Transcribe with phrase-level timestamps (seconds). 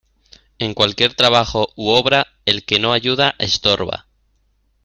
[0.57, 4.07] En cualquier trabajo u obra, el que no ayuda estorba.